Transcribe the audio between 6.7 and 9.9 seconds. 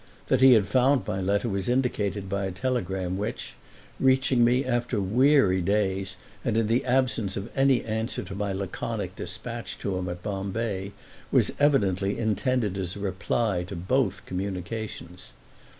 absence of any answer to my laconic dispatch